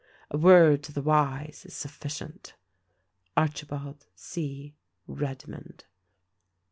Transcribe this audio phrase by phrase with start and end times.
[0.31, 2.55] "A word to the wise is sufficient!
[3.37, 4.73] "ARCHIBALD C.
[5.05, 5.85] REDMOND."